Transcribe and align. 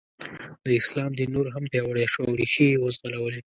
د 0.65 0.67
اسلام 0.81 1.11
دین 1.17 1.29
نور 1.35 1.47
هم 1.55 1.63
پیاوړی 1.71 2.05
شو 2.13 2.21
او 2.27 2.31
ریښې 2.39 2.65
یې 2.71 2.81
وځغلولې. 2.83 3.41